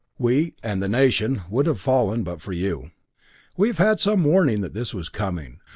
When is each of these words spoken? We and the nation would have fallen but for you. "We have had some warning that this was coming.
We 0.17 0.55
and 0.63 0.81
the 0.81 0.89
nation 0.89 1.43
would 1.47 1.67
have 1.67 1.79
fallen 1.79 2.23
but 2.23 2.41
for 2.41 2.53
you. 2.53 2.89
"We 3.55 3.67
have 3.67 3.77
had 3.77 3.99
some 3.99 4.23
warning 4.23 4.61
that 4.61 4.73
this 4.73 4.95
was 4.95 5.09
coming. 5.09 5.59